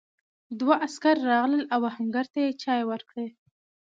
دوه 0.59 0.75
عسکر 0.85 1.15
راغلل 1.29 1.63
او 1.75 1.81
آهنګر 1.91 2.25
ته 2.33 2.39
یې 2.45 2.51
چای 2.63 2.81
ورکړ. 2.89 3.15